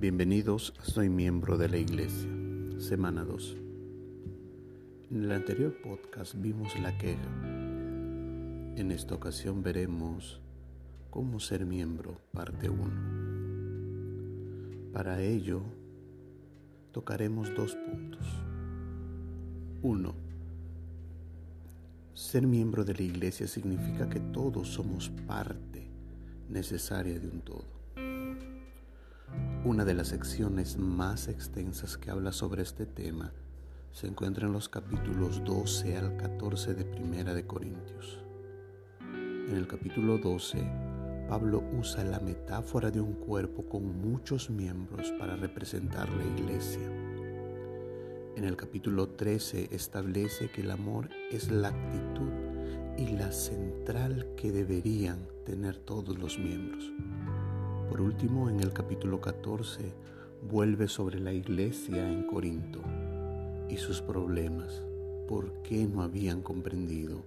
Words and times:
Bienvenidos 0.00 0.72
Soy 0.82 1.08
miembro 1.10 1.58
de 1.58 1.68
la 1.68 1.76
iglesia, 1.76 2.30
semana 2.78 3.22
2. 3.22 3.56
En 5.10 5.24
el 5.24 5.30
anterior 5.30 5.76
podcast 5.82 6.36
vimos 6.38 6.74
la 6.80 6.96
queja. 6.96 7.28
En 8.76 8.92
esta 8.92 9.14
ocasión 9.14 9.62
veremos 9.62 10.40
cómo 11.10 11.38
ser 11.38 11.66
miembro, 11.66 12.18
parte 12.32 12.70
1. 12.70 14.90
Para 14.94 15.20
ello, 15.20 15.60
tocaremos 16.92 17.54
dos 17.54 17.76
puntos. 17.76 18.26
1. 19.82 20.14
Ser 22.14 22.46
miembro 22.46 22.86
de 22.86 22.94
la 22.94 23.02
iglesia 23.02 23.46
significa 23.46 24.08
que 24.08 24.20
todos 24.20 24.68
somos 24.68 25.10
parte 25.26 25.90
necesaria 26.48 27.20
de 27.20 27.28
un 27.28 27.42
todo. 27.42 27.79
Una 29.62 29.84
de 29.84 29.92
las 29.92 30.08
secciones 30.08 30.78
más 30.78 31.28
extensas 31.28 31.98
que 31.98 32.10
habla 32.10 32.32
sobre 32.32 32.62
este 32.62 32.86
tema 32.86 33.30
se 33.92 34.06
encuentra 34.06 34.46
en 34.46 34.54
los 34.54 34.70
capítulos 34.70 35.44
12 35.44 35.98
al 35.98 36.16
14 36.16 36.72
de 36.72 36.86
Primera 36.86 37.34
de 37.34 37.46
Corintios. 37.46 38.24
En 39.02 39.54
el 39.54 39.66
capítulo 39.66 40.16
12, 40.16 40.66
Pablo 41.28 41.62
usa 41.78 42.04
la 42.04 42.20
metáfora 42.20 42.90
de 42.90 43.02
un 43.02 43.12
cuerpo 43.12 43.68
con 43.68 44.00
muchos 44.00 44.48
miembros 44.48 45.12
para 45.18 45.36
representar 45.36 46.08
la 46.08 46.24
iglesia. 46.24 46.88
En 48.36 48.44
el 48.44 48.56
capítulo 48.56 49.10
13 49.10 49.68
establece 49.72 50.50
que 50.50 50.62
el 50.62 50.70
amor 50.70 51.10
es 51.30 51.50
la 51.50 51.68
actitud 51.68 52.32
y 52.96 53.08
la 53.08 53.30
central 53.30 54.26
que 54.38 54.52
deberían 54.52 55.18
tener 55.44 55.76
todos 55.76 56.18
los 56.18 56.38
miembros. 56.38 56.90
Por 57.90 58.00
último, 58.00 58.48
en 58.48 58.60
el 58.60 58.72
capítulo 58.72 59.20
14 59.20 59.92
vuelve 60.48 60.86
sobre 60.86 61.18
la 61.18 61.32
iglesia 61.32 62.08
en 62.08 62.22
Corinto 62.22 62.80
y 63.68 63.76
sus 63.78 64.00
problemas, 64.00 64.84
por 65.26 65.60
qué 65.64 65.88
no 65.88 66.02
habían 66.02 66.40
comprendido 66.40 67.24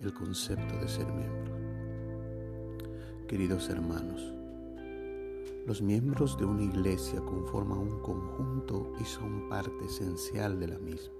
el 0.00 0.12
concepto 0.12 0.76
de 0.76 0.88
ser 0.88 1.06
miembros. 1.06 1.58
Queridos 3.26 3.70
hermanos, 3.70 4.34
los 5.66 5.80
miembros 5.80 6.36
de 6.36 6.44
una 6.44 6.64
iglesia 6.64 7.22
conforman 7.22 7.78
un 7.78 8.00
conjunto 8.02 8.92
y 9.00 9.04
son 9.04 9.48
parte 9.48 9.86
esencial 9.86 10.60
de 10.60 10.68
la 10.68 10.78
misma. 10.78 11.14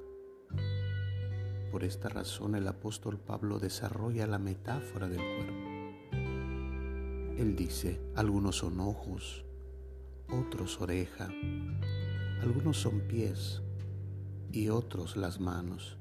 Por 1.72 1.84
esta 1.84 2.10
razón 2.10 2.54
el 2.54 2.68
apóstol 2.68 3.18
Pablo 3.18 3.58
desarrolla 3.58 4.26
la 4.26 4.38
metáfora 4.38 5.08
del 5.08 5.22
cuerpo. 5.36 5.63
Él 7.36 7.56
dice, 7.56 8.00
algunos 8.14 8.58
son 8.58 8.78
ojos, 8.78 9.44
otros 10.30 10.80
oreja, 10.80 11.28
algunos 12.40 12.76
son 12.76 13.00
pies 13.00 13.60
y 14.52 14.68
otros 14.68 15.16
las 15.16 15.40
manos. 15.40 15.96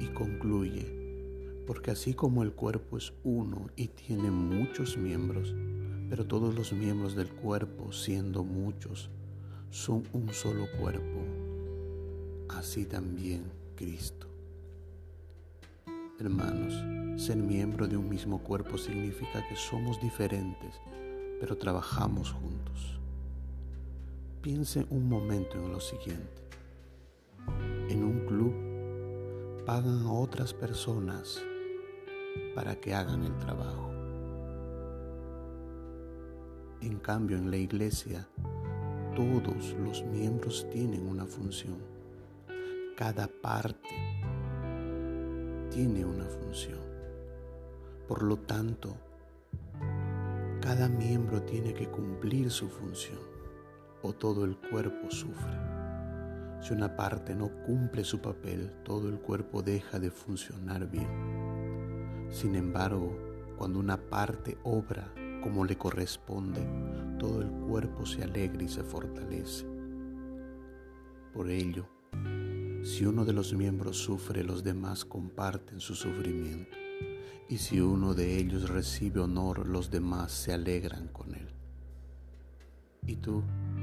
Y 0.00 0.08
concluye, 0.08 1.62
porque 1.66 1.90
así 1.90 2.12
como 2.12 2.42
el 2.42 2.52
cuerpo 2.52 2.98
es 2.98 3.14
uno 3.24 3.70
y 3.74 3.88
tiene 3.88 4.30
muchos 4.30 4.98
miembros, 4.98 5.54
pero 6.10 6.26
todos 6.26 6.54
los 6.54 6.74
miembros 6.74 7.14
del 7.14 7.28
cuerpo, 7.28 7.90
siendo 7.90 8.44
muchos, 8.44 9.08
son 9.70 10.02
un 10.12 10.28
solo 10.34 10.66
cuerpo. 10.78 11.20
Así 12.50 12.84
también 12.84 13.44
Cristo. 13.76 14.26
Hermanos, 16.20 17.03
ser 17.16 17.36
miembro 17.36 17.86
de 17.86 17.96
un 17.96 18.08
mismo 18.08 18.38
cuerpo 18.42 18.76
significa 18.76 19.46
que 19.48 19.56
somos 19.56 20.00
diferentes, 20.00 20.80
pero 21.40 21.56
trabajamos 21.56 22.32
juntos. 22.32 22.98
Piense 24.42 24.86
un 24.90 25.08
momento 25.08 25.56
en 25.56 25.72
lo 25.72 25.80
siguiente. 25.80 26.42
En 27.88 28.02
un 28.02 28.26
club 28.26 29.64
pagan 29.64 30.06
a 30.06 30.12
otras 30.12 30.52
personas 30.52 31.42
para 32.54 32.74
que 32.76 32.94
hagan 32.94 33.22
el 33.22 33.36
trabajo. 33.38 33.90
En 36.80 36.98
cambio, 36.98 37.38
en 37.38 37.50
la 37.50 37.56
iglesia, 37.56 38.28
todos 39.14 39.72
los 39.78 40.04
miembros 40.04 40.66
tienen 40.70 41.06
una 41.06 41.24
función. 41.24 41.78
Cada 42.96 43.28
parte 43.28 43.88
tiene 45.70 46.04
una 46.04 46.24
función. 46.24 46.93
Por 48.08 48.22
lo 48.22 48.36
tanto, 48.36 48.96
cada 50.60 50.88
miembro 50.88 51.42
tiene 51.42 51.72
que 51.72 51.88
cumplir 51.88 52.50
su 52.50 52.68
función 52.68 53.18
o 54.02 54.12
todo 54.12 54.44
el 54.44 54.56
cuerpo 54.56 55.10
sufre. 55.10 55.58
Si 56.60 56.72
una 56.72 56.96
parte 56.96 57.34
no 57.34 57.50
cumple 57.66 58.04
su 58.04 58.20
papel, 58.20 58.70
todo 58.84 59.08
el 59.08 59.18
cuerpo 59.18 59.62
deja 59.62 59.98
de 59.98 60.10
funcionar 60.10 60.90
bien. 60.90 62.26
Sin 62.30 62.54
embargo, 62.54 63.16
cuando 63.56 63.78
una 63.78 63.96
parte 63.96 64.58
obra 64.64 65.12
como 65.42 65.64
le 65.64 65.76
corresponde, 65.76 66.66
todo 67.18 67.42
el 67.42 67.50
cuerpo 67.50 68.04
se 68.06 68.22
alegra 68.22 68.62
y 68.62 68.68
se 68.68 68.82
fortalece. 68.82 69.66
Por 71.32 71.50
ello, 71.50 71.86
si 72.82 73.06
uno 73.06 73.24
de 73.24 73.32
los 73.32 73.54
miembros 73.54 73.96
sufre, 73.96 74.44
los 74.44 74.62
demás 74.62 75.04
comparten 75.04 75.80
su 75.80 75.94
sufrimiento. 75.94 76.83
Y 77.48 77.58
si 77.58 77.80
uno 77.80 78.14
de 78.14 78.38
ellos 78.38 78.68
recibe 78.70 79.20
honor, 79.20 79.68
los 79.68 79.90
demás 79.90 80.32
se 80.32 80.52
alegran 80.52 81.08
con 81.08 81.34
él. 81.34 81.48
¿Y 83.06 83.16
tú 83.16 83.42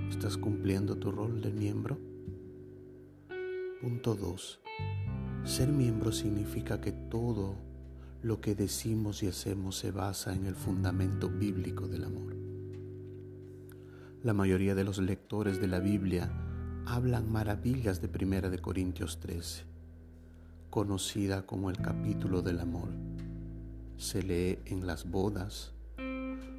estás 0.09 0.37
cumpliendo 0.37 0.97
tu 0.97 1.11
rol 1.11 1.41
de 1.41 1.51
miembro? 1.51 1.97
Punto 3.81 4.15
2. 4.15 4.59
Ser 5.43 5.69
miembro 5.69 6.11
significa 6.11 6.81
que 6.81 6.91
todo 6.91 7.55
lo 8.23 8.41
que 8.41 8.55
decimos 8.55 9.23
y 9.23 9.27
hacemos 9.27 9.77
se 9.77 9.91
basa 9.91 10.33
en 10.35 10.45
el 10.45 10.55
fundamento 10.55 11.29
bíblico 11.29 11.87
del 11.87 12.03
amor. 12.03 12.35
La 14.23 14.33
mayoría 14.33 14.75
de 14.75 14.83
los 14.83 14.99
lectores 14.99 15.59
de 15.59 15.67
la 15.67 15.79
Biblia 15.79 16.31
hablan 16.85 17.31
maravillas 17.31 18.01
de 18.01 18.07
Primera 18.07 18.49
de 18.49 18.59
Corintios 18.59 19.19
13, 19.19 19.63
conocida 20.69 21.45
como 21.45 21.71
el 21.71 21.77
capítulo 21.77 22.43
del 22.43 22.59
amor. 22.59 22.89
Se 24.01 24.23
lee 24.23 24.57
en 24.65 24.87
las 24.87 25.07
bodas, 25.07 25.73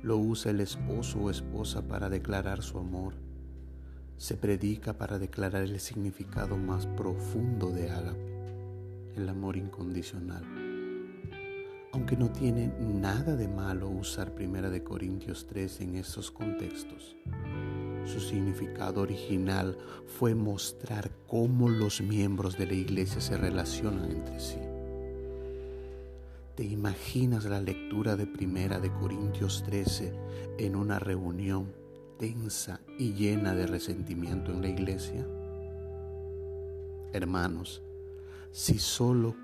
lo 0.04 0.16
usa 0.16 0.52
el 0.52 0.60
esposo 0.60 1.18
o 1.18 1.28
esposa 1.28 1.88
para 1.88 2.08
declarar 2.08 2.62
su 2.62 2.78
amor, 2.78 3.14
se 4.16 4.36
predica 4.36 4.92
para 4.92 5.18
declarar 5.18 5.64
el 5.64 5.80
significado 5.80 6.56
más 6.56 6.86
profundo 6.86 7.70
de 7.70 7.90
ágape, 7.90 9.16
el 9.16 9.28
amor 9.28 9.56
incondicional 9.56 10.44
aunque 11.92 12.16
no 12.16 12.30
tiene 12.30 12.72
nada 12.78 13.36
de 13.36 13.48
malo 13.48 13.90
usar 13.90 14.34
Primera 14.34 14.70
de 14.70 14.82
Corintios 14.82 15.46
3 15.46 15.82
en 15.82 15.96
estos 15.96 16.30
contextos. 16.30 17.16
Su 18.06 18.18
significado 18.18 19.02
original 19.02 19.76
fue 20.06 20.34
mostrar 20.34 21.10
cómo 21.26 21.68
los 21.68 22.00
miembros 22.00 22.56
de 22.56 22.66
la 22.66 22.74
iglesia 22.74 23.20
se 23.20 23.36
relacionan 23.36 24.10
entre 24.10 24.40
sí. 24.40 24.71
¿Te 26.54 26.64
imaginas 26.64 27.46
la 27.46 27.62
lectura 27.62 28.14
de 28.14 28.26
Primera 28.26 28.78
de 28.78 28.92
Corintios 28.92 29.62
13 29.64 30.12
en 30.58 30.76
una 30.76 30.98
reunión 30.98 31.72
tensa 32.18 32.82
y 32.98 33.14
llena 33.14 33.54
de 33.54 33.66
resentimiento 33.66 34.52
en 34.52 34.60
la 34.60 34.68
iglesia? 34.68 35.26
Hermanos, 37.14 37.82
si 38.50 38.78
solo 38.78 39.34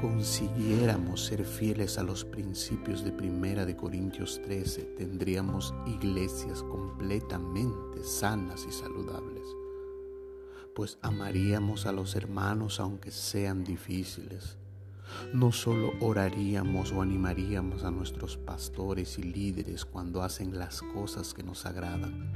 consiguiéramos 0.00 1.26
ser 1.26 1.44
fieles 1.44 1.98
a 1.98 2.02
los 2.02 2.24
principios 2.24 3.04
de 3.04 3.12
Primera 3.12 3.66
de 3.66 3.76
Corintios 3.76 4.40
13, 4.42 4.82
tendríamos 4.96 5.74
iglesias 5.86 6.62
completamente 6.62 8.02
sanas 8.02 8.64
y 8.66 8.72
saludables, 8.72 9.44
pues 10.74 10.96
amaríamos 11.02 11.84
a 11.84 11.92
los 11.92 12.16
hermanos 12.16 12.80
aunque 12.80 13.10
sean 13.10 13.62
difíciles. 13.62 14.56
No 15.32 15.52
solo 15.52 15.92
oraríamos 16.00 16.92
o 16.92 17.02
animaríamos 17.02 17.84
a 17.84 17.90
nuestros 17.90 18.36
pastores 18.36 19.18
y 19.18 19.22
líderes 19.22 19.84
cuando 19.84 20.22
hacen 20.22 20.58
las 20.58 20.82
cosas 20.82 21.34
que 21.34 21.42
nos 21.42 21.66
agradan, 21.66 22.32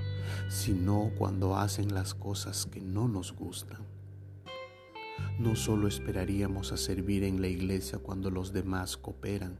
sino 0.48 1.10
cuando 1.16 1.56
hacen 1.56 1.94
las 1.94 2.14
cosas 2.14 2.66
que 2.66 2.80
no 2.80 3.08
nos 3.08 3.32
gustan 3.32 3.90
no 5.38 5.56
solo 5.56 5.88
esperaríamos 5.88 6.72
a 6.72 6.76
servir 6.76 7.24
en 7.24 7.40
la 7.40 7.48
iglesia 7.48 7.98
cuando 7.98 8.30
los 8.30 8.52
demás 8.52 8.96
cooperan, 8.96 9.58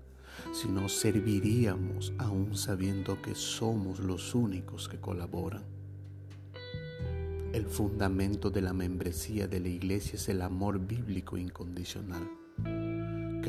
sino 0.52 0.88
serviríamos 0.88 2.12
aún 2.18 2.54
sabiendo 2.54 3.20
que 3.22 3.34
somos 3.34 3.98
los 4.00 4.34
únicos 4.34 4.88
que 4.88 5.00
colaboran. 5.00 5.64
El 7.52 7.66
fundamento 7.66 8.50
de 8.50 8.60
la 8.60 8.72
membresía 8.72 9.48
de 9.48 9.60
la 9.60 9.68
iglesia 9.68 10.14
es 10.14 10.28
el 10.28 10.42
amor 10.42 10.78
bíblico 10.78 11.36
incondicional. 11.36 12.28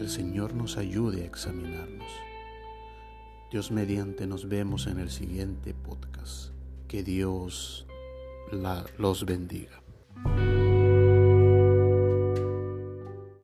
El 0.01 0.09
Señor 0.09 0.56
nos 0.56 0.77
ayude 0.77 1.21
a 1.21 1.25
examinarnos. 1.27 2.12
Dios 3.51 3.69
mediante 3.69 4.25
nos 4.25 4.50
vemos 4.50 4.88
en 4.88 4.98
el 4.98 5.12
siguiente 5.12 5.75
podcast. 5.75 6.53
Que 6.88 7.03
Dios 7.03 7.86
los 8.98 9.25
bendiga. 9.27 9.83